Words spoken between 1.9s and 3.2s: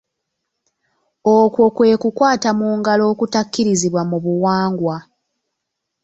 kukwata mu ngalo